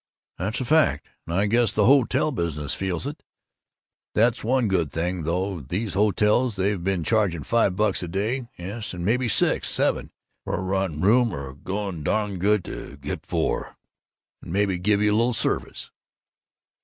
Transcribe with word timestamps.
"That's 0.39 0.59
a 0.59 0.65
fact. 0.65 1.05
And 1.27 1.35
I 1.35 1.45
guess 1.45 1.71
the 1.71 1.85
hotel 1.85 2.31
business 2.31 2.73
feels 2.73 3.05
it. 3.05 3.21
That's 4.15 4.43
one 4.43 4.67
good 4.67 4.91
thing, 4.91 5.25
though: 5.25 5.59
these 5.59 5.93
hotels 5.93 6.55
that've 6.55 6.83
been 6.83 7.03
charging 7.03 7.43
five 7.43 7.75
bucks 7.75 8.01
a 8.01 8.07
day 8.07 8.47
yes, 8.57 8.95
and 8.95 9.05
maybe 9.05 9.27
six 9.27 9.69
seven! 9.69 10.09
for 10.43 10.55
a 10.57 10.63
rotten 10.63 11.01
room 11.01 11.31
are 11.35 11.53
going 11.53 11.97
to 11.97 11.97
be 11.99 12.03
darn 12.05 12.39
glad 12.39 12.63
to 12.63 12.97
get 12.97 13.27
four, 13.27 13.77
and 14.41 14.51
maybe 14.51 14.79
give 14.79 15.03
you 15.03 15.11
a 15.11 15.15
little 15.15 15.33
service." 15.33 15.91